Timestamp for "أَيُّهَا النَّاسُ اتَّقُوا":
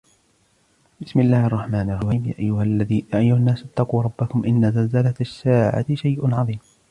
3.19-4.03